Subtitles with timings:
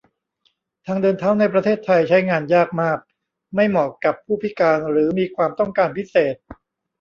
[0.85, 2.99] ทางเดินเท้าในประเทศไทย ใช้งานยากมาก
[3.55, 6.35] ไม่เหมาะกับผู้พิการหรือมีความต้องการพิเศษ